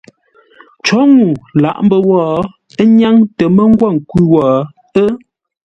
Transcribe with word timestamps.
Cǒ 0.85 0.99
ŋuu 1.13 1.33
lǎʼ 1.61 1.77
mbə́ 1.85 1.99
wó, 2.09 2.21
ə́ 2.81 2.85
nyáŋ 2.97 3.15
tə 3.37 3.43
mə́ 3.55 3.65
ngwô 3.71 3.87
nkwʉ́ 3.95 4.23
wó, 4.31 4.45
ə́. 5.03 5.07